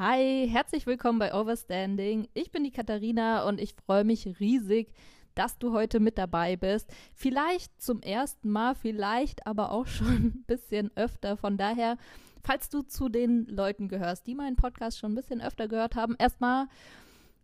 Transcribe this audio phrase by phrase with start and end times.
[0.00, 2.28] Hi, herzlich willkommen bei Overstanding.
[2.32, 4.94] Ich bin die Katharina und ich freue mich riesig,
[5.34, 6.88] dass du heute mit dabei bist.
[7.14, 11.36] Vielleicht zum ersten Mal, vielleicht aber auch schon ein bisschen öfter.
[11.36, 11.96] Von daher,
[12.44, 16.14] falls du zu den Leuten gehörst, die meinen Podcast schon ein bisschen öfter gehört haben,
[16.16, 16.68] erstmal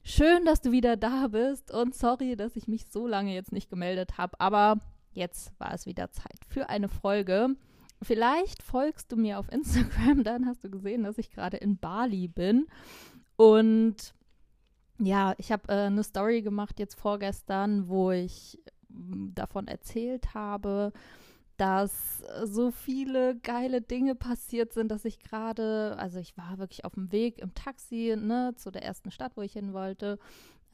[0.05, 3.69] schön, dass du wieder da bist und sorry, dass ich mich so lange jetzt nicht
[3.69, 4.79] gemeldet habe, aber
[5.13, 7.57] jetzt war es wieder Zeit für eine Folge.
[8.03, 12.29] Vielleicht folgst du mir auf Instagram, dann hast du gesehen, dass ich gerade in Bali
[12.29, 12.67] bin.
[13.37, 14.15] Und
[14.99, 20.93] ja, ich habe äh, eine Story gemacht jetzt vorgestern, wo ich mm, davon erzählt habe,
[21.57, 26.95] dass so viele geile Dinge passiert sind, dass ich gerade, also ich war wirklich auf
[26.95, 30.19] dem Weg im Taxi, ne, zu der ersten Stadt, wo ich hin wollte,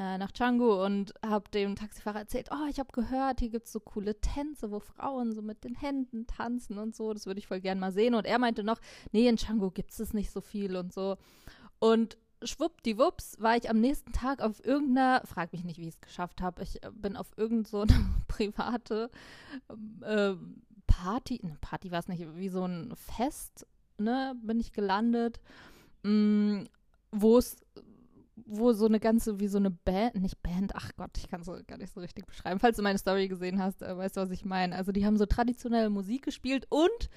[0.00, 3.72] äh, nach Canggu und habe dem Taxifahrer erzählt, oh, ich habe gehört, hier gibt es
[3.72, 7.46] so coole Tänze, wo Frauen so mit den Händen tanzen und so, das würde ich
[7.46, 8.14] voll gern mal sehen.
[8.14, 8.80] Und er meinte noch,
[9.12, 11.18] nee, in Canggu gibt es nicht so viel und so.
[11.80, 16.00] Und schwuppdiwupps war ich am nächsten Tag auf irgendeiner, frag mich nicht, wie ich es
[16.00, 17.84] geschafft habe, ich äh, bin auf irgendeine so
[18.28, 19.10] private
[20.00, 20.32] äh,
[20.86, 23.66] Party, ne, Party war es nicht, wie so ein Fest,
[23.98, 25.40] ne, bin ich gelandet,
[26.04, 26.62] mm,
[27.12, 27.58] wo es
[28.50, 31.50] wo so eine ganze, wie so eine Band, nicht Band, ach Gott, ich kann es
[31.66, 32.58] gar nicht so richtig beschreiben.
[32.58, 34.74] Falls du meine Story gesehen hast, äh, weißt du, was ich meine.
[34.74, 37.10] Also die haben so traditionelle Musik gespielt und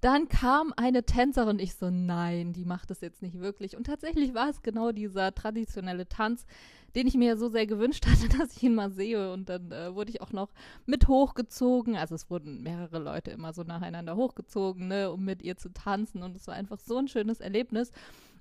[0.00, 3.76] dann kam eine Tänzerin, ich so, nein, die macht das jetzt nicht wirklich.
[3.76, 6.46] Und tatsächlich war es genau dieser traditionelle Tanz,
[6.94, 9.32] den ich mir so sehr gewünscht hatte, dass ich ihn mal sehe.
[9.32, 10.48] Und dann äh, wurde ich auch noch
[10.86, 11.96] mit hochgezogen.
[11.96, 16.22] Also es wurden mehrere Leute immer so nacheinander hochgezogen, ne, um mit ihr zu tanzen.
[16.22, 17.92] Und es war einfach so ein schönes Erlebnis.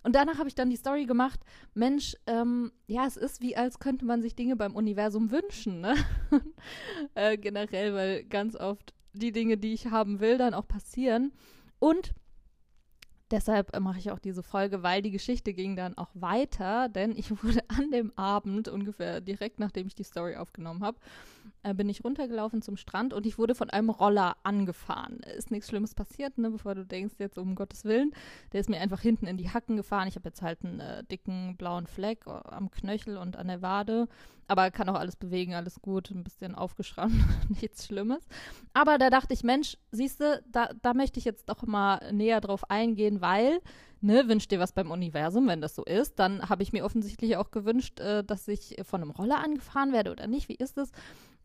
[0.04, 1.42] Und danach habe ich dann die Story gemacht,
[1.74, 5.96] Mensch, ähm, ja, es ist wie, als könnte man sich Dinge beim Universum wünschen, ne?
[7.16, 11.34] äh, generell, weil ganz oft die Dinge, die ich haben will, dann auch passieren.
[11.80, 12.14] Und
[13.32, 17.16] deshalb äh, mache ich auch diese Folge, weil die Geschichte ging dann auch weiter, denn
[17.16, 20.98] ich wurde an dem Abend, ungefähr direkt nachdem ich die Story aufgenommen habe,
[21.64, 25.20] äh, bin ich runtergelaufen zum Strand und ich wurde von einem Roller angefahren.
[25.38, 28.12] Ist nichts Schlimmes passiert, ne, bevor du denkst, jetzt um Gottes Willen.
[28.54, 30.08] Der ist mir einfach hinten in die Hacken gefahren.
[30.08, 33.62] Ich habe jetzt halt einen äh, dicken blauen Fleck äh, am Knöchel und an der
[33.62, 34.08] Wade.
[34.48, 37.14] Aber kann auch alles bewegen, alles gut, ein bisschen aufgeschrammt,
[37.50, 38.28] nichts Schlimmes.
[38.74, 42.42] Aber da dachte ich, Mensch, siehst du, da, da möchte ich jetzt doch mal näher
[42.42, 43.60] drauf eingehen, weil
[44.02, 47.38] ne, wünscht dir was beim Universum, wenn das so ist, dann habe ich mir offensichtlich
[47.38, 50.50] auch gewünscht, äh, dass ich von einem Roller angefahren werde oder nicht.
[50.50, 50.92] Wie ist es?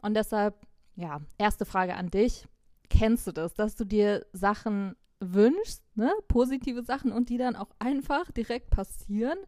[0.02, 0.54] Und deshalb,
[0.96, 2.46] ja, erste Frage an dich.
[2.90, 6.12] Kennst du das, dass du dir Sachen wünschst, ne?
[6.28, 9.38] positive Sachen und die dann auch einfach direkt passieren?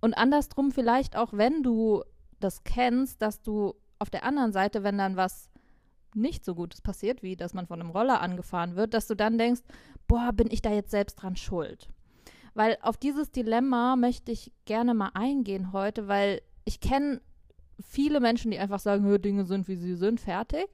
[0.00, 2.04] Und andersrum vielleicht auch, wenn du
[2.38, 5.50] das kennst, dass du auf der anderen Seite, wenn dann was
[6.16, 9.38] nicht so Gutes passiert, wie dass man von einem Roller angefahren wird, dass du dann
[9.38, 9.62] denkst,
[10.08, 11.88] boah, bin ich da jetzt selbst dran schuld?
[12.54, 17.20] Weil auf dieses Dilemma möchte ich gerne mal eingehen heute, weil ich kenne
[17.80, 20.66] viele Menschen, die einfach sagen, Dinge sind, wie sie sind, fertig.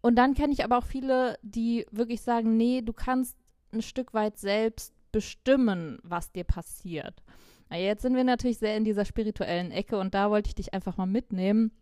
[0.00, 3.36] Und dann kenne ich aber auch viele, die wirklich sagen, nee, du kannst
[3.72, 7.22] ein Stück weit selbst bestimmen, was dir passiert.
[7.70, 10.74] Na, jetzt sind wir natürlich sehr in dieser spirituellen Ecke und da wollte ich dich
[10.74, 11.72] einfach mal mitnehmen,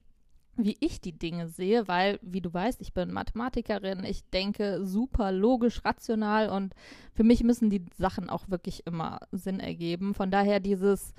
[0.57, 5.33] wie ich die Dinge sehe, weil, wie du weißt, ich bin Mathematikerin, ich denke super
[5.33, 6.75] logisch, rational und
[7.13, 10.15] für mich müssen die Sachen auch wirklich immer Sinn ergeben.
[10.15, 11.15] Von daher dieses,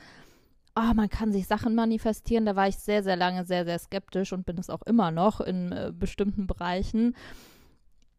[0.76, 2.46] oh, man kann sich Sachen manifestieren.
[2.46, 5.42] Da war ich sehr, sehr lange sehr, sehr skeptisch und bin es auch immer noch
[5.42, 7.16] in äh, bestimmten Bereichen.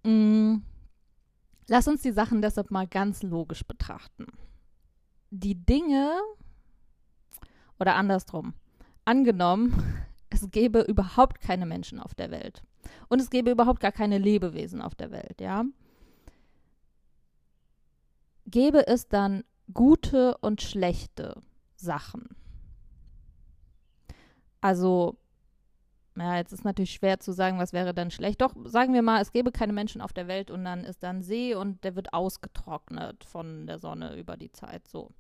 [0.04, 0.56] Mm.
[1.68, 4.26] Lass uns die Sachen deshalb mal ganz logisch betrachten.
[5.30, 6.12] Die Dinge,
[7.80, 8.54] oder andersrum,
[9.04, 9.74] angenommen,
[10.36, 12.62] es gäbe überhaupt keine Menschen auf der Welt
[13.08, 15.64] und es gäbe überhaupt gar keine Lebewesen auf der Welt, ja?
[18.46, 19.42] Gäbe es dann
[19.72, 21.40] gute und schlechte
[21.74, 22.36] Sachen?
[24.60, 25.16] Also,
[26.16, 28.40] ja, jetzt ist natürlich schwer zu sagen, was wäre dann schlecht.
[28.40, 31.22] Doch, sagen wir mal, es gäbe keine Menschen auf der Welt und dann ist dann
[31.22, 34.88] See und der wird ausgetrocknet von der Sonne über die Zeit.
[34.88, 35.10] So.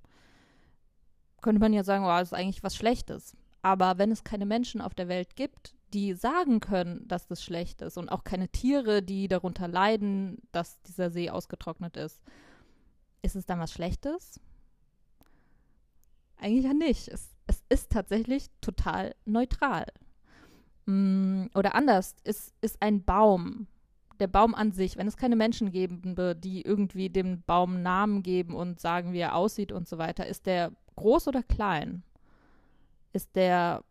[1.42, 3.36] Könnte man ja sagen, oh, das ist eigentlich was Schlechtes.
[3.66, 7.82] Aber wenn es keine Menschen auf der Welt gibt, die sagen können, dass das schlecht
[7.82, 12.22] ist und auch keine Tiere, die darunter leiden, dass dieser See ausgetrocknet ist,
[13.22, 14.38] ist es dann was Schlechtes?
[16.36, 17.08] Eigentlich ja nicht.
[17.08, 19.86] Es es ist tatsächlich total neutral.
[20.84, 23.66] Mm, oder anders, es ist ein Baum.
[24.20, 28.22] Der Baum an sich, wenn es keine Menschen geben würde, die irgendwie dem Baum Namen
[28.22, 32.04] geben und sagen, wie er aussieht und so weiter, ist der groß oder klein?
[33.16, 33.82] Ist der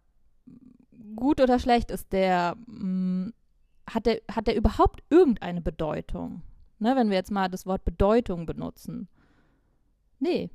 [1.15, 1.89] gut oder schlecht?
[1.89, 3.33] Ist der, mh, mm,
[3.89, 6.43] hat der, hat der überhaupt irgendeine Bedeutung?
[6.77, 9.07] Ne, wenn wir jetzt mal das Wort Bedeutung benutzen.
[10.19, 10.51] Nee,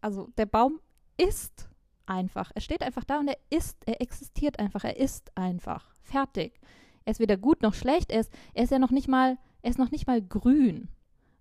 [0.00, 0.80] also der Baum
[1.18, 1.68] ist
[2.06, 2.50] einfach.
[2.54, 5.94] Er steht einfach da und er ist, er existiert einfach, er ist einfach.
[6.02, 6.58] Fertig.
[7.04, 9.70] Er ist weder gut noch schlecht, er ist, er ist ja noch nicht mal, er
[9.70, 10.88] ist noch nicht mal grün,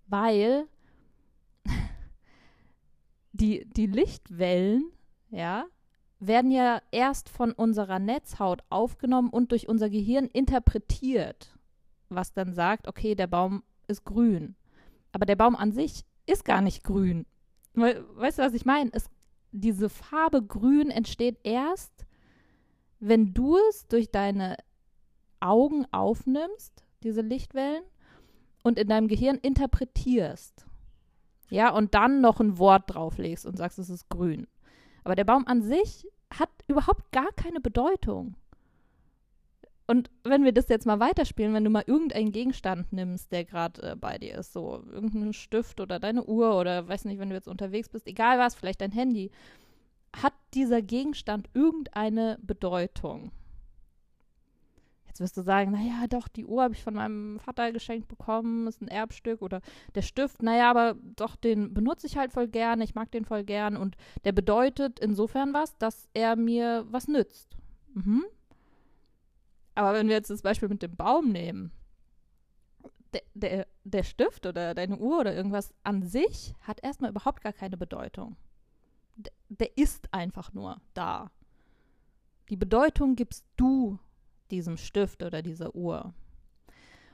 [0.07, 0.67] weil
[3.31, 4.91] die, die Lichtwellen,
[5.29, 5.65] ja,
[6.27, 11.57] werden ja erst von unserer Netzhaut aufgenommen und durch unser Gehirn interpretiert,
[12.09, 14.55] was dann sagt, okay, der Baum ist grün.
[15.11, 17.25] Aber der Baum an sich ist gar nicht grün.
[17.73, 18.91] weißt du, was ich meine?
[19.53, 22.05] diese Farbe grün entsteht erst,
[22.99, 24.57] wenn du es durch deine
[25.39, 27.83] Augen aufnimmst, diese Lichtwellen,
[28.63, 30.65] und in deinem Gehirn interpretierst.
[31.49, 34.47] Ja, und dann noch ein Wort drauflegst und sagst, es ist grün.
[35.03, 38.35] Aber der Baum an sich hat überhaupt gar keine Bedeutung.
[39.85, 43.91] Und wenn wir das jetzt mal weiterspielen, wenn du mal irgendeinen Gegenstand nimmst, der gerade
[43.91, 47.35] äh, bei dir ist, so irgendeinen Stift oder deine Uhr oder weiß nicht, wenn du
[47.35, 49.29] jetzt unterwegs bist, egal was, vielleicht dein Handy,
[50.15, 53.31] hat dieser Gegenstand irgendeine Bedeutung?
[55.13, 58.65] Jetzt wirst du sagen, naja, doch, die Uhr habe ich von meinem Vater geschenkt bekommen,
[58.65, 59.61] ist ein Erbstück oder
[59.93, 63.43] der Stift, naja, aber doch, den benutze ich halt voll gerne, ich mag den voll
[63.43, 67.55] gern und der bedeutet insofern was, dass er mir was nützt.
[67.93, 68.23] Mhm.
[69.75, 71.71] Aber wenn wir jetzt das Beispiel mit dem Baum nehmen,
[73.13, 77.53] der, der, der Stift oder deine Uhr oder irgendwas an sich hat erstmal überhaupt gar
[77.53, 78.35] keine Bedeutung.
[79.15, 81.29] Der, der ist einfach nur da.
[82.49, 83.99] Die Bedeutung gibst du
[84.51, 86.13] diesem Stift oder dieser Uhr.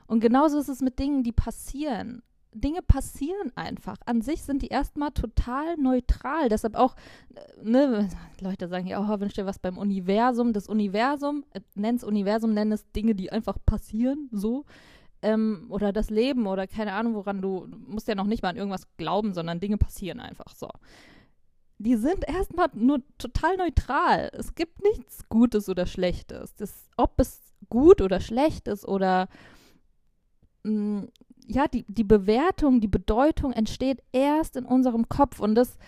[0.06, 2.22] Und genauso ist es mit Dingen, die passieren.
[2.52, 3.96] Dinge passieren einfach.
[4.06, 6.48] An sich sind die erstmal total neutral.
[6.48, 6.96] Deshalb auch,
[7.34, 8.08] äh, ne,
[8.40, 10.52] Leute sagen ja, oh, wünsch dir was beim Universum.
[10.52, 11.60] Das Universum, äh,
[11.94, 14.64] es Universum, nenn es Dinge, die einfach passieren, so.
[15.22, 18.56] Ähm, oder das Leben oder keine Ahnung, woran du musst ja noch nicht mal an
[18.56, 20.68] irgendwas glauben, sondern Dinge passieren einfach so.
[21.82, 24.30] Die sind erstmal nur total neutral.
[24.34, 26.54] Es gibt nichts Gutes oder Schlechtes.
[26.56, 27.40] Das, ob es
[27.70, 29.28] gut oder schlecht ist oder
[30.62, 31.08] mh, mm,
[31.46, 35.78] ja, die, die Bewertung, die Bedeutung entsteht erst in unserem Kopf und das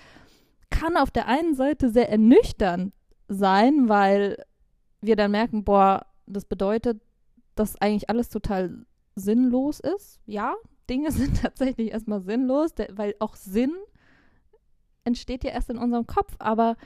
[0.71, 2.95] kann auf der einen Seite sehr ernüchternd
[3.29, 4.43] sein, weil
[5.03, 7.03] wir dann merken, boah, das bedeutet,
[7.55, 10.21] dass eigentlich alles total sinnlos ist.
[10.25, 10.55] Ja,
[10.89, 13.75] Dinge sind tatsächlich erstmal sinnlos, weil auch Sinn
[15.05, 16.77] entsteht ja erst in unserem Kopf, aber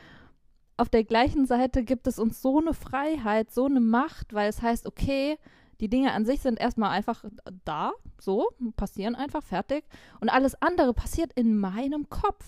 [0.77, 4.61] auf der gleichen Seite gibt es uns so eine Freiheit, so eine Macht, weil es
[4.63, 5.39] heißt, okay,
[5.81, 7.25] die Dinge an sich sind erstmal einfach
[7.65, 9.85] da, so, passieren einfach, fertig.
[10.21, 12.45] Und alles andere passiert in meinem Kopf.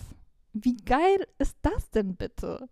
[0.52, 2.68] Wie geil ist das denn bitte?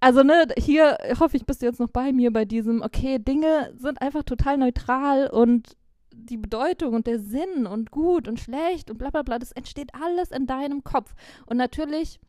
[0.00, 3.72] Also, ne, hier hoffe ich, bist du jetzt noch bei mir bei diesem, okay, Dinge
[3.76, 5.76] sind einfach total neutral und
[6.24, 9.94] die Bedeutung und der Sinn und gut und schlecht und bla bla bla, das entsteht
[9.94, 11.14] alles in deinem Kopf.
[11.46, 12.20] Und natürlich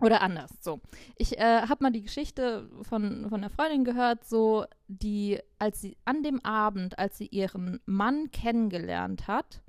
[0.00, 0.80] oder anders, so.
[1.16, 5.96] Ich äh, habe mal die Geschichte von, von einer Freundin gehört, so, die, als sie
[6.04, 9.62] an dem Abend, als sie ihren Mann kennengelernt hat,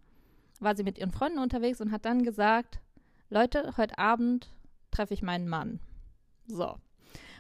[0.59, 2.80] war sie mit ihren Freunden unterwegs und hat dann gesagt,
[3.30, 4.49] Leute, heute Abend
[4.90, 5.80] treffe ich meinen Mann.
[6.47, 6.75] So.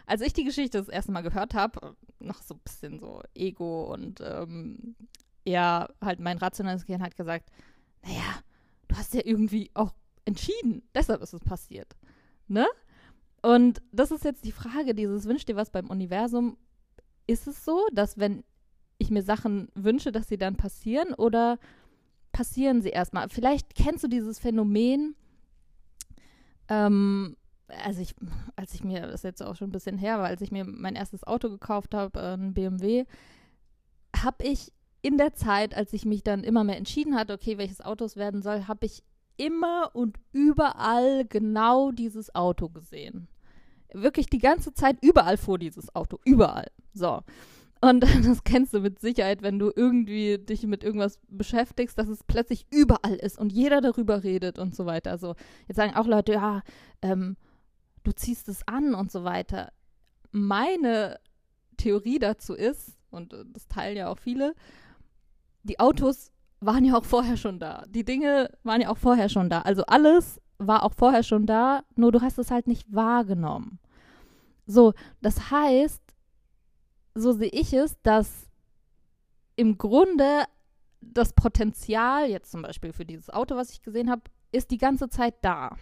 [0.05, 3.91] Als ich die Geschichte das erste Mal gehört habe, noch so ein bisschen so Ego
[3.91, 4.95] und ähm,
[5.45, 7.49] ja, halt mein rationales Gehirn hat gesagt,
[8.03, 8.39] naja,
[8.87, 9.93] du hast ja irgendwie auch
[10.25, 11.95] entschieden, deshalb ist es passiert.
[12.47, 12.65] Ne?
[13.41, 16.57] Und das ist jetzt die Frage, dieses Wünsch dir was beim Universum.
[17.27, 18.43] Ist es so, dass wenn
[18.97, 21.59] ich mir Sachen wünsche, dass sie dann passieren oder
[22.31, 23.29] passieren sie erstmal?
[23.29, 25.15] Vielleicht kennst du dieses Phänomen,
[26.69, 27.35] ähm,
[27.67, 28.15] also ich,
[28.55, 30.65] als ich mir, das ist jetzt auch schon ein bisschen her, aber als ich mir
[30.65, 33.05] mein erstes Auto gekauft habe, äh, ein BMW,
[34.15, 34.71] habe ich
[35.05, 38.15] in der Zeit, als ich mich dann immer mehr entschieden hatte, okay, welches Auto es
[38.15, 39.03] werden soll, habe ich
[39.37, 43.27] immer und überall genau dieses Auto gesehen
[43.95, 46.19] wirklich die ganze Zeit überall vor dieses Auto.
[46.25, 46.67] Überall.
[46.93, 47.21] So.
[47.81, 52.23] Und das kennst du mit Sicherheit, wenn du irgendwie dich mit irgendwas beschäftigst, dass es
[52.23, 55.11] plötzlich überall ist und jeder darüber redet und so weiter.
[55.11, 55.35] Also
[55.67, 56.61] jetzt sagen auch Leute, ja,
[57.01, 57.37] ähm,
[58.03, 59.71] du ziehst es an und so weiter.
[60.31, 61.19] Meine
[61.77, 64.55] Theorie dazu ist, und äh, das teilen ja auch viele,
[65.65, 66.31] die Autos
[66.61, 67.83] waren ja auch vorher schon da.
[67.87, 69.61] Die Dinge waren ja auch vorher schon da.
[69.61, 73.79] Also alles war auch vorher schon da, nur du hast es halt nicht wahrgenommen.
[74.65, 76.01] So, das heißt,
[77.13, 78.49] so sehe ich es, dass
[79.55, 80.43] im Grunde
[81.01, 85.09] das Potenzial, jetzt zum Beispiel für dieses Auto, was ich gesehen habe, ist die ganze
[85.09, 85.75] Zeit da.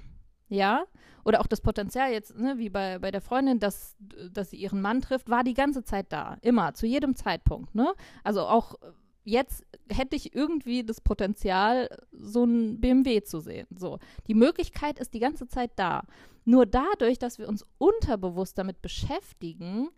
[0.49, 0.85] Ja?
[1.23, 3.95] Oder auch das Potenzial jetzt, ne, wie bei, bei der Freundin, dass,
[4.31, 6.37] dass sie ihren Mann trifft, war die ganze Zeit da.
[6.41, 7.73] Immer, zu jedem Zeitpunkt.
[7.73, 7.93] Ne?
[8.23, 8.75] Also auch
[9.23, 13.67] jetzt hätte ich irgendwie das Potenzial, so ein BMW zu sehen.
[13.75, 16.03] So, die Möglichkeit ist die ganze Zeit da.
[16.45, 19.89] Nur dadurch, dass wir uns unterbewusst damit beschäftigen,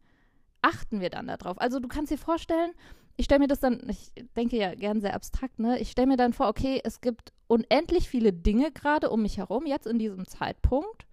[0.61, 1.59] achten wir dann darauf.
[1.59, 2.71] Also du kannst dir vorstellen,
[3.17, 5.79] ich stelle mir das dann, ich denke ja gern sehr abstrakt, ne?
[5.79, 9.65] Ich stelle mir dann vor, okay, es gibt unendlich viele Dinge gerade um mich herum,
[9.65, 11.07] jetzt in diesem Zeitpunkt,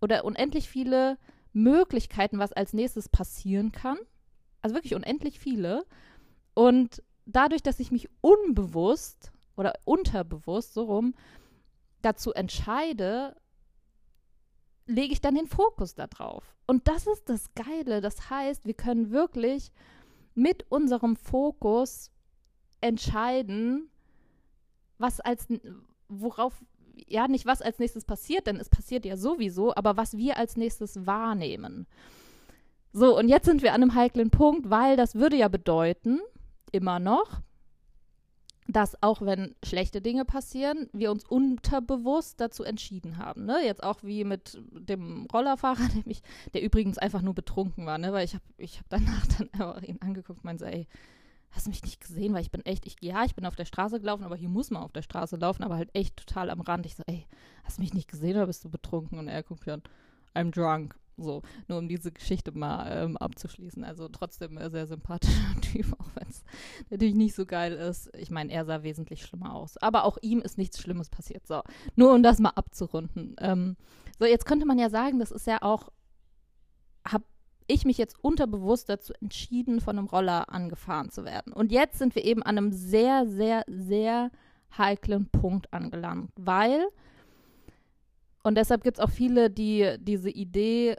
[0.00, 1.18] oder unendlich viele
[1.52, 3.98] Möglichkeiten, was als nächstes passieren kann.
[4.60, 5.84] Also wirklich unendlich viele.
[6.54, 11.14] Und dadurch, dass ich mich unbewusst oder unterbewusst so rum
[12.02, 13.36] dazu entscheide,
[14.86, 16.56] lege ich dann den Fokus darauf.
[16.66, 18.00] Und das ist das Geile.
[18.00, 19.72] Das heißt, wir können wirklich
[20.34, 22.10] mit unserem Fokus
[22.80, 23.90] entscheiden,
[24.98, 25.46] was als
[26.08, 26.64] worauf
[27.06, 30.56] ja nicht was als nächstes passiert, denn es passiert ja sowieso, aber was wir als
[30.56, 31.86] nächstes wahrnehmen.
[32.92, 36.20] So, und jetzt sind wir an einem heiklen Punkt, weil das würde ja bedeuten,
[36.70, 37.42] immer noch,
[38.68, 43.46] dass auch wenn schlechte Dinge passieren, wir uns unterbewusst dazu entschieden haben.
[43.46, 43.60] Ne?
[43.64, 46.22] Jetzt auch wie mit dem Rollerfahrer, der, mich,
[46.52, 48.12] der übrigens einfach nur betrunken war, ne?
[48.12, 50.86] weil ich habe ich hab danach dann einfach ihn angeguckt und meinte, ey,
[51.50, 52.34] hast du mich nicht gesehen?
[52.34, 54.70] Weil ich bin echt, ich, ja, ich bin auf der Straße gelaufen, aber hier muss
[54.70, 56.84] man auf der Straße laufen, aber halt echt total am Rand.
[56.84, 57.26] Ich so, ey,
[57.64, 59.18] hast du mich nicht gesehen oder bist du betrunken?
[59.18, 59.82] Und er guckt dann,
[60.34, 60.94] I'm drunk.
[61.18, 63.84] So, nur um diese Geschichte mal ähm, abzuschließen.
[63.84, 66.44] Also trotzdem ein sehr sympathischer Typ, auch wenn es
[66.90, 68.14] natürlich nicht so geil ist.
[68.16, 69.76] Ich meine, er sah wesentlich schlimmer aus.
[69.78, 71.46] Aber auch ihm ist nichts Schlimmes passiert.
[71.46, 71.62] So,
[71.96, 73.34] nur um das mal abzurunden.
[73.40, 73.76] Ähm,
[74.18, 75.90] so, jetzt könnte man ja sagen, das ist ja auch,
[77.06, 77.24] habe
[77.66, 81.52] ich mich jetzt unterbewusst dazu entschieden, von einem Roller angefahren zu werden.
[81.52, 84.30] Und jetzt sind wir eben an einem sehr, sehr, sehr
[84.76, 86.88] heiklen Punkt angelangt, weil
[88.48, 90.96] und deshalb gibt es auch viele, die diese Idee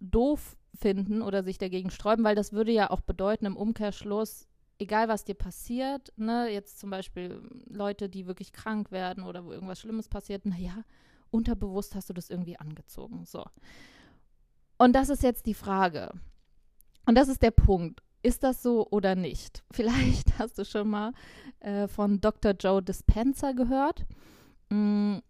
[0.00, 5.08] doof finden oder sich dagegen sträuben, weil das würde ja auch bedeuten im Umkehrschluss, egal
[5.08, 9.80] was dir passiert, ne, jetzt zum Beispiel Leute, die wirklich krank werden oder wo irgendwas
[9.80, 10.84] Schlimmes passiert, naja,
[11.30, 13.24] unterbewusst hast du das irgendwie angezogen.
[13.26, 13.44] So.
[14.78, 16.10] Und das ist jetzt die Frage.
[17.06, 18.02] Und das ist der Punkt.
[18.22, 19.62] Ist das so oder nicht?
[19.70, 21.12] Vielleicht hast du schon mal
[21.60, 22.52] äh, von Dr.
[22.52, 24.06] Joe Dispenza gehört.
[24.70, 25.22] Hm,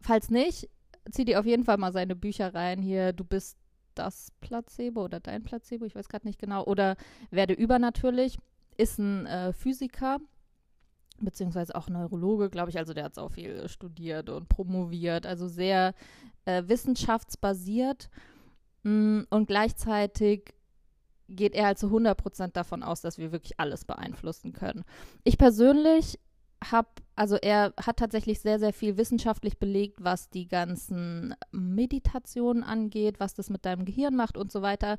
[0.00, 0.68] falls nicht,
[1.10, 2.80] zieh dir auf jeden Fall mal seine Bücher rein.
[2.80, 3.58] Hier, du bist
[3.94, 6.96] das Placebo oder dein Placebo, ich weiß gerade nicht genau, oder
[7.30, 8.38] werde übernatürlich,
[8.76, 10.18] ist ein äh, Physiker,
[11.20, 12.78] beziehungsweise auch Neurologe, glaube ich.
[12.78, 15.94] Also der hat auch viel studiert und promoviert, also sehr
[16.44, 18.10] äh, wissenschaftsbasiert.
[18.82, 20.54] Mh, mm, und gleichzeitig
[21.28, 24.84] geht er halt zu 100% davon aus, dass wir wirklich alles beeinflussen können.
[25.22, 26.18] Ich persönlich
[26.72, 33.20] habe, also er hat tatsächlich sehr, sehr viel wissenschaftlich belegt, was die ganzen Meditationen angeht,
[33.20, 34.98] was das mit deinem Gehirn macht und so weiter.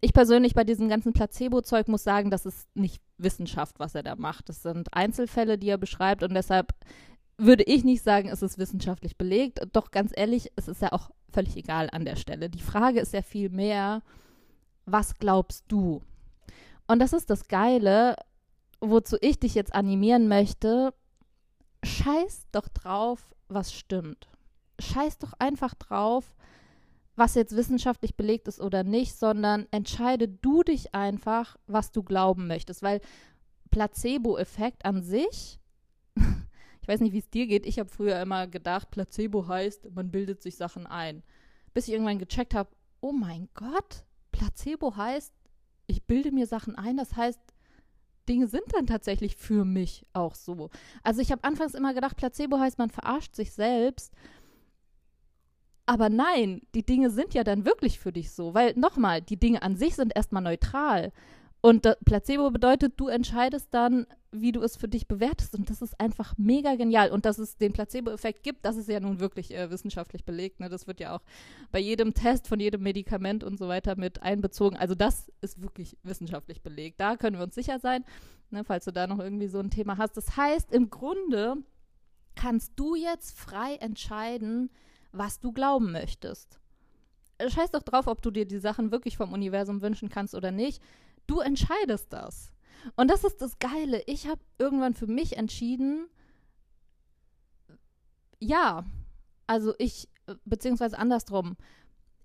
[0.00, 4.16] Ich persönlich bei diesem ganzen Placebo-Zeug muss sagen, das ist nicht Wissenschaft, was er da
[4.16, 4.48] macht.
[4.48, 6.72] Das sind Einzelfälle, die er beschreibt und deshalb
[7.36, 9.60] würde ich nicht sagen, es ist wissenschaftlich belegt.
[9.72, 12.50] Doch ganz ehrlich, es ist ja auch völlig egal an der Stelle.
[12.50, 14.02] Die Frage ist ja viel mehr,
[14.84, 16.02] was glaubst du?
[16.86, 18.16] Und das ist das Geile,
[18.80, 20.92] wozu ich dich jetzt animieren möchte,
[21.84, 24.28] scheiß doch drauf, was stimmt.
[24.80, 26.34] Scheiß doch einfach drauf,
[27.16, 32.46] was jetzt wissenschaftlich belegt ist oder nicht, sondern entscheide du dich einfach, was du glauben
[32.46, 32.82] möchtest.
[32.82, 33.00] Weil
[33.70, 35.60] Placebo-Effekt an sich,
[36.16, 40.10] ich weiß nicht, wie es dir geht, ich habe früher immer gedacht, Placebo heißt, man
[40.10, 41.22] bildet sich Sachen ein.
[41.74, 42.70] Bis ich irgendwann gecheckt habe,
[43.00, 45.32] oh mein Gott, Placebo heißt,
[45.86, 47.40] ich bilde mir Sachen ein, das heißt,
[48.28, 50.70] Dinge sind dann tatsächlich für mich auch so.
[51.02, 54.12] Also ich habe anfangs immer gedacht, Placebo heißt, man verarscht sich selbst.
[55.86, 59.62] Aber nein, die Dinge sind ja dann wirklich für dich so, weil nochmal, die Dinge
[59.62, 61.12] an sich sind erstmal neutral.
[61.62, 65.54] Und Placebo bedeutet, du entscheidest dann, wie du es für dich bewertest.
[65.54, 67.10] Und das ist einfach mega genial.
[67.10, 70.60] Und dass es den Placebo-Effekt gibt, das ist ja nun wirklich äh, wissenschaftlich belegt.
[70.60, 70.68] Ne?
[70.70, 71.20] Das wird ja auch
[71.70, 74.76] bei jedem Test von jedem Medikament und so weiter mit einbezogen.
[74.76, 77.00] Also das ist wirklich wissenschaftlich belegt.
[77.00, 78.04] Da können wir uns sicher sein,
[78.50, 78.64] ne?
[78.64, 80.16] falls du da noch irgendwie so ein Thema hast.
[80.16, 81.56] Das heißt, im Grunde
[82.36, 84.70] kannst du jetzt frei entscheiden,
[85.12, 86.58] was du glauben möchtest.
[87.46, 90.80] Scheiß doch drauf, ob du dir die Sachen wirklich vom Universum wünschen kannst oder nicht
[91.30, 92.52] Du entscheidest das.
[92.96, 94.02] Und das ist das Geile.
[94.06, 96.08] Ich habe irgendwann für mich entschieden,
[98.40, 98.84] ja,
[99.46, 100.08] also ich,
[100.44, 101.56] beziehungsweise andersrum,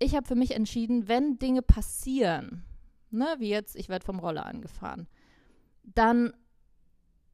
[0.00, 2.64] ich habe für mich entschieden, wenn Dinge passieren,
[3.10, 5.06] ne, wie jetzt, ich werde vom Roller angefahren,
[5.84, 6.32] dann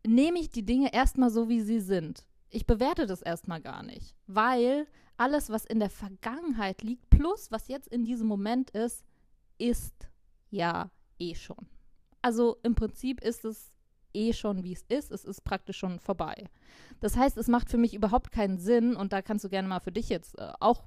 [0.06, 2.26] nehme ich die Dinge erstmal so, wie sie sind.
[2.50, 4.86] Ich bewerte das erstmal gar nicht, weil
[5.16, 9.06] alles, was in der Vergangenheit liegt, plus was jetzt in diesem Moment ist,
[9.56, 10.10] ist
[10.50, 10.90] ja
[11.22, 11.66] eh schon.
[12.20, 13.72] Also im Prinzip ist es
[14.14, 15.10] eh schon, wie es ist.
[15.10, 16.48] Es ist praktisch schon vorbei.
[17.00, 19.80] Das heißt, es macht für mich überhaupt keinen Sinn und da kannst du gerne mal
[19.80, 20.84] für dich jetzt äh, auch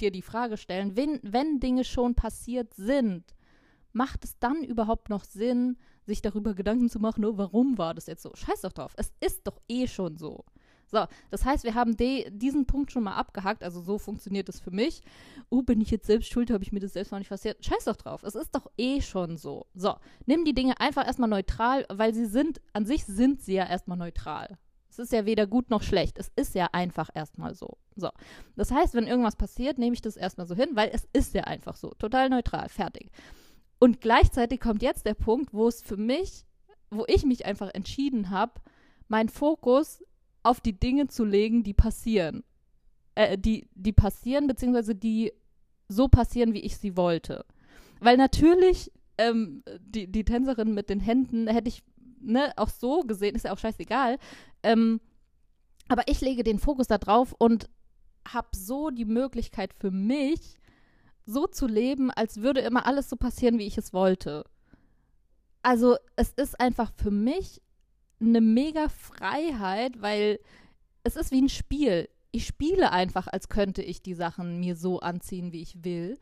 [0.00, 3.34] dir die Frage stellen, wenn, wenn Dinge schon passiert sind,
[3.92, 5.76] macht es dann überhaupt noch Sinn,
[6.06, 8.32] sich darüber Gedanken zu machen, oh, warum war das jetzt so?
[8.34, 8.94] Scheiß doch drauf.
[8.96, 10.44] Es ist doch eh schon so.
[10.92, 13.64] So, das heißt, wir haben diesen Punkt schon mal abgehakt.
[13.64, 15.02] Also so funktioniert es für mich.
[15.48, 16.50] Oh, bin ich jetzt selbst schuld?
[16.50, 17.64] Habe ich mir das selbst noch nicht passiert?
[17.64, 18.22] Scheiß doch drauf.
[18.22, 19.66] Es ist doch eh schon so.
[19.74, 19.94] So,
[20.26, 23.96] nimm die Dinge einfach erstmal neutral, weil sie sind, an sich sind sie ja erstmal
[23.96, 24.58] neutral.
[24.90, 26.18] Es ist ja weder gut noch schlecht.
[26.18, 27.78] Es ist ja einfach erstmal so.
[27.96, 28.10] So.
[28.56, 31.44] Das heißt, wenn irgendwas passiert, nehme ich das erstmal so hin, weil es ist ja
[31.44, 31.88] einfach so.
[31.98, 32.68] Total neutral.
[32.68, 33.10] Fertig.
[33.78, 36.44] Und gleichzeitig kommt jetzt der Punkt, wo es für mich,
[36.90, 38.60] wo ich mich einfach entschieden habe,
[39.08, 40.04] meinen Fokus
[40.42, 42.44] auf die Dinge zu legen, die passieren.
[43.14, 45.32] Äh, die, die passieren, beziehungsweise die
[45.88, 47.44] so passieren, wie ich sie wollte.
[48.00, 51.82] Weil natürlich, ähm, die, die Tänzerin mit den Händen hätte ich
[52.20, 54.18] ne, auch so gesehen, ist ja auch scheißegal.
[54.62, 55.00] Ähm,
[55.88, 57.68] aber ich lege den Fokus da drauf und
[58.26, 60.58] habe so die Möglichkeit für mich,
[61.26, 64.44] so zu leben, als würde immer alles so passieren, wie ich es wollte.
[65.62, 67.60] Also es ist einfach für mich
[68.28, 70.38] eine mega Freiheit, weil
[71.04, 72.08] es ist wie ein Spiel.
[72.30, 76.18] Ich spiele einfach, als könnte ich die Sachen mir so anziehen, wie ich will.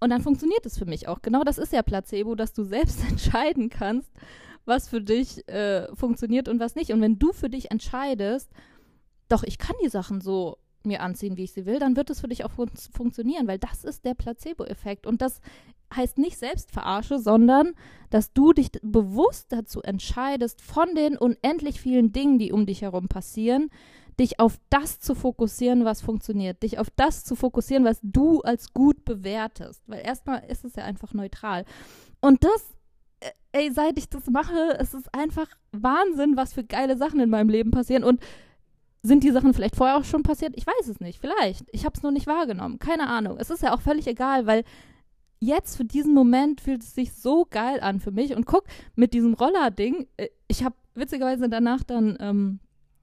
[0.00, 1.22] Und dann funktioniert es für mich auch.
[1.22, 4.10] Genau das ist ja Placebo, dass du selbst entscheiden kannst,
[4.64, 6.92] was für dich äh, funktioniert und was nicht.
[6.92, 8.50] Und wenn du für dich entscheidest,
[9.28, 12.20] doch, ich kann die Sachen so mir anziehen, wie ich sie will, dann wird es
[12.20, 15.06] für dich auch fun funktionieren, weil das ist der Placebo-Effekt.
[15.06, 15.40] Und das
[15.96, 17.72] heißt nicht Selbstverarsche, sondern
[18.10, 23.08] dass du dich bewusst dazu entscheidest, von den unendlich vielen Dingen, die um dich herum
[23.08, 23.70] passieren,
[24.18, 28.72] dich auf das zu fokussieren, was funktioniert, dich auf das zu fokussieren, was du als
[28.72, 31.64] gut bewertest, weil erstmal ist es ja einfach neutral.
[32.20, 32.74] Und das,
[33.20, 37.30] äh, ey, seit ich das mache, es ist einfach Wahnsinn, was für geile Sachen in
[37.30, 38.20] meinem Leben passieren und
[39.02, 40.54] sind die Sachen vielleicht vorher auch schon passiert?
[40.56, 41.20] Ich weiß es nicht.
[41.20, 41.66] Vielleicht.
[41.72, 42.78] Ich habe es nur nicht wahrgenommen.
[42.78, 43.36] Keine Ahnung.
[43.38, 44.64] Es ist ja auch völlig egal, weil
[45.44, 48.34] jetzt für diesen Moment fühlt es sich so geil an für mich.
[48.34, 52.60] Und guck, mit diesem Roller-Ding, äh, ich habe witzigerweise danach dann ähm,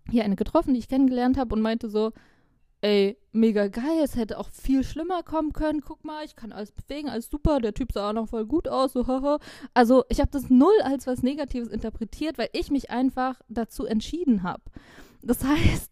[0.10, 2.12] hier eine getroffen, die ich kennengelernt habe und meinte so,
[2.82, 5.82] ey, mega geil, es hätte auch viel schlimmer kommen können.
[5.82, 7.60] Guck mal, ich kann alles bewegen, alles super.
[7.60, 9.40] Der Typ sah auch noch voll gut aus, so haha.
[9.74, 14.44] Also ich habe das null als was Negatives interpretiert, weil ich mich einfach dazu entschieden
[14.44, 14.64] habe.
[15.22, 15.92] Das heißt,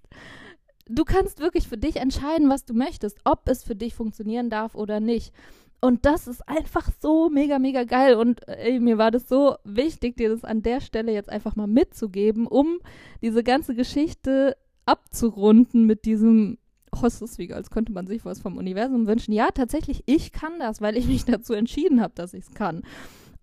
[0.88, 4.76] du kannst wirklich für dich entscheiden, was du möchtest, ob es für dich funktionieren darf
[4.76, 5.34] oder nicht.
[5.82, 8.16] Und das ist einfach so mega, mega geil.
[8.16, 11.68] Und ey, mir war das so wichtig, dir das an der Stelle jetzt einfach mal
[11.68, 12.80] mitzugeben, um
[13.22, 16.58] diese ganze Geschichte abzurunden mit diesem,
[16.92, 19.32] oh, es wie, als könnte man sich was vom Universum wünschen.
[19.32, 22.82] Ja, tatsächlich, ich kann das, weil ich mich dazu entschieden habe, dass ich es kann.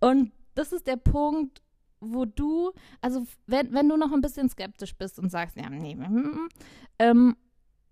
[0.01, 1.63] Und das ist der Punkt,
[2.01, 5.95] wo du, also wenn, wenn du noch ein bisschen skeptisch bist und sagst, ja, nee,
[5.95, 6.49] mm, mm, mm,
[6.99, 7.37] ähm,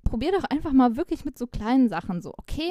[0.02, 2.70] probier doch einfach mal wirklich mit so kleinen Sachen so, okay,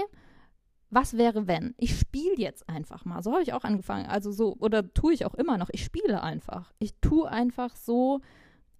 [0.94, 1.74] was wäre wenn?
[1.78, 3.22] Ich spiele jetzt einfach mal.
[3.24, 4.06] So habe ich auch angefangen.
[4.06, 5.70] Also so, oder tue ich auch immer noch.
[5.72, 6.72] Ich spiele einfach.
[6.80, 8.22] Ich tue einfach so,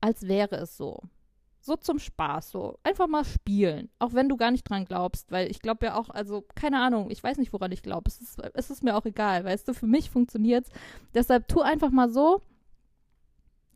[0.02, 1.02] als wäre es so.
[1.60, 2.78] So zum Spaß, so.
[2.84, 3.90] Einfach mal spielen.
[3.98, 7.10] Auch wenn du gar nicht dran glaubst, weil ich glaube ja auch, also, keine Ahnung,
[7.10, 8.04] ich weiß nicht, woran ich glaube.
[8.08, 10.72] Es ist, es ist mir auch egal, weißt du, für mich funktioniert es.
[11.14, 12.42] Deshalb tu einfach mal so,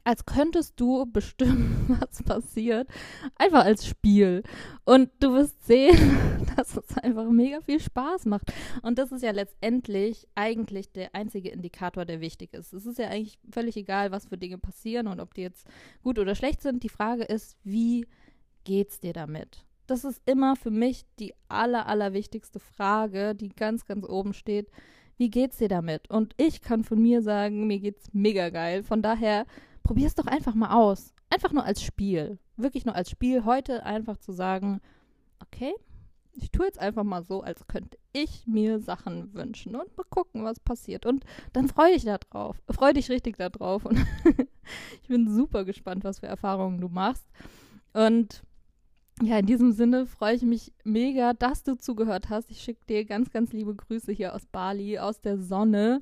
[0.07, 2.87] als könntest du bestimmen, was passiert.
[3.35, 4.41] Einfach als Spiel.
[4.85, 8.53] Und du wirst sehen, dass es einfach mega viel Spaß macht.
[8.83, 12.71] Und das ist ja letztendlich eigentlich der einzige Indikator, der wichtig ist.
[12.71, 15.67] Es ist ja eigentlich völlig egal, was für Dinge passieren und ob die jetzt
[16.03, 16.83] gut oder schlecht sind.
[16.83, 18.07] Die Frage ist, wie
[18.63, 19.65] geht's dir damit?
[19.87, 24.71] Das ist immer für mich die aller, aller wichtigste Frage, die ganz, ganz oben steht.
[25.17, 26.09] Wie geht's dir damit?
[26.09, 28.83] Und ich kann von mir sagen, mir geht's mega geil.
[28.83, 29.45] Von daher
[29.87, 31.13] probier es doch einfach mal aus.
[31.29, 32.39] Einfach nur als Spiel.
[32.57, 33.45] Wirklich nur als Spiel.
[33.45, 34.81] Heute einfach zu sagen,
[35.39, 35.73] okay,
[36.33, 40.43] ich tue jetzt einfach mal so, als könnte ich mir Sachen wünschen und mal gucken,
[40.43, 41.05] was passiert.
[41.05, 41.23] Und
[41.53, 42.61] dann freue dich da drauf.
[42.69, 43.85] Freu dich richtig da drauf.
[43.85, 43.97] Und
[45.01, 47.25] ich bin super gespannt, was für Erfahrungen du machst.
[47.93, 48.43] Und
[49.21, 52.51] ja, in diesem Sinne freue ich mich mega, dass du zugehört hast.
[52.51, 56.01] Ich schicke dir ganz, ganz liebe Grüße hier aus Bali, aus der Sonne.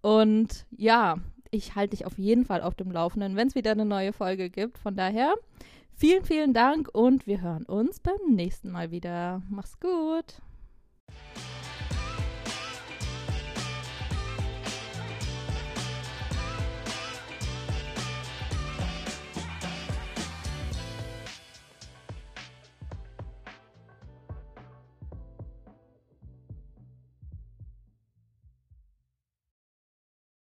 [0.00, 1.18] Und ja,
[1.50, 4.50] ich halte dich auf jeden Fall auf dem Laufenden, wenn es wieder eine neue Folge
[4.50, 4.78] gibt.
[4.78, 5.34] Von daher,
[5.94, 9.42] vielen, vielen Dank und wir hören uns beim nächsten Mal wieder.
[9.48, 10.40] Mach's gut.